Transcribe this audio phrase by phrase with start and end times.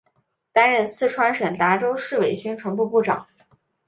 [0.51, 3.27] 担任四川省达州市委宣传部部长。